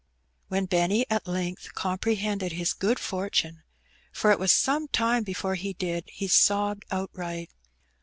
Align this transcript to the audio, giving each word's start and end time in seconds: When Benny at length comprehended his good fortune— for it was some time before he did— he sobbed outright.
When 0.47 0.65
Benny 0.65 1.05
at 1.11 1.27
length 1.27 1.75
comprehended 1.75 2.53
his 2.53 2.73
good 2.73 2.97
fortune— 2.97 3.61
for 4.11 4.31
it 4.31 4.39
was 4.39 4.51
some 4.51 4.87
time 4.87 5.21
before 5.21 5.53
he 5.53 5.73
did— 5.73 6.05
he 6.11 6.27
sobbed 6.27 6.85
outright. 6.89 7.51